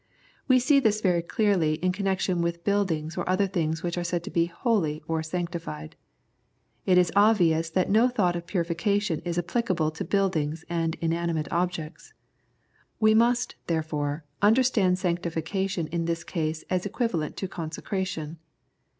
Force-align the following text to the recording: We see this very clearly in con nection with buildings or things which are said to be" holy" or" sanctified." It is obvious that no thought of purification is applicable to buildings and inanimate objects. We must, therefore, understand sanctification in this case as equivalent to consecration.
We 0.47 0.57
see 0.57 0.79
this 0.79 0.99
very 0.99 1.21
clearly 1.21 1.75
in 1.75 1.91
con 1.91 2.07
nection 2.07 2.41
with 2.41 2.63
buildings 2.63 3.17
or 3.17 3.35
things 3.45 3.83
which 3.83 3.99
are 3.99 4.03
said 4.03 4.23
to 4.23 4.31
be" 4.31 4.45
holy" 4.63 5.03
or" 5.07 5.21
sanctified." 5.21 5.95
It 6.87 6.97
is 6.97 7.11
obvious 7.15 7.69
that 7.69 7.87
no 7.87 8.07
thought 8.09 8.35
of 8.35 8.47
purification 8.47 9.19
is 9.19 9.37
applicable 9.37 9.91
to 9.91 10.03
buildings 10.03 10.65
and 10.69 10.95
inanimate 11.01 11.51
objects. 11.51 12.15
We 12.99 13.13
must, 13.13 13.57
therefore, 13.67 14.25
understand 14.41 14.97
sanctification 14.97 15.85
in 15.85 16.05
this 16.05 16.23
case 16.23 16.63
as 16.67 16.87
equivalent 16.87 17.37
to 17.37 17.47
consecration. 17.47 18.39